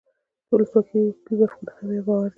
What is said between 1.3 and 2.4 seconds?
مفکوره هم یو باور دی.